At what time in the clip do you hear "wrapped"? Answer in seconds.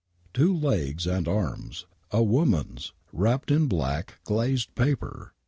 3.13-3.51